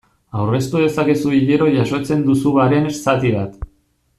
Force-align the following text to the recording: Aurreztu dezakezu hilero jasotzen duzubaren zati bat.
Aurreztu 0.43 0.79
dezakezu 0.83 1.33
hilero 1.39 1.67
jasotzen 1.75 2.25
duzubaren 2.31 2.89
zati 3.01 3.35
bat. 3.39 3.63